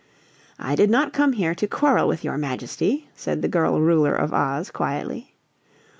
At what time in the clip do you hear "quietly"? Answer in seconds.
4.71-5.35